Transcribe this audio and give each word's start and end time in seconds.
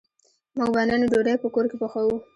موږ 0.57 0.69
به 0.73 0.81
نن 0.89 1.01
ډوډۍ 1.11 1.35
په 1.41 1.47
کور 1.53 1.65
کی 1.71 1.75
پخوو 1.81 2.15